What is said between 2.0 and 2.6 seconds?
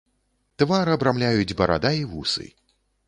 і вусы.